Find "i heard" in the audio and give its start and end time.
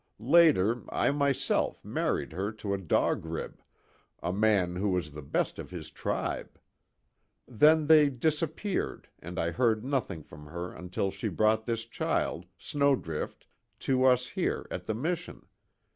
9.37-9.85